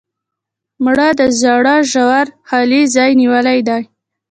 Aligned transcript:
مړه 0.83 1.07
د 1.19 1.21
زړه 1.41 1.75
ژور 1.91 2.25
خالي 2.47 2.81
ځای 2.95 3.11
نیولې 3.21 3.59
ده 3.67 3.77